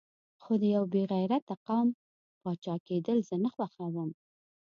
[0.41, 1.87] خو د یو بې غیرته قوم
[2.41, 4.09] پاچا کېدل زه نه خوښوم.